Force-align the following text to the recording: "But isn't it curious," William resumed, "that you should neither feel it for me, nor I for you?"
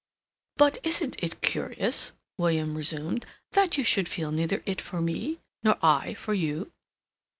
"But 0.57 0.79
isn't 0.81 1.23
it 1.23 1.41
curious," 1.41 2.13
William 2.35 2.73
resumed, 2.75 3.23
"that 3.51 3.77
you 3.77 3.83
should 3.83 4.07
neither 4.17 4.57
feel 4.57 4.63
it 4.73 4.81
for 4.81 4.99
me, 4.99 5.41
nor 5.61 5.77
I 5.83 6.15
for 6.15 6.33
you?" 6.33 6.71